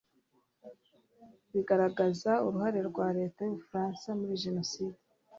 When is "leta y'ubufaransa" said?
3.17-4.07